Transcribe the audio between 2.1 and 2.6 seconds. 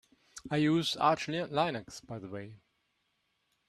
the way.